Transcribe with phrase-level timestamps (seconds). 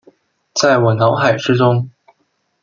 [0.55, 1.87] 在我脑海之中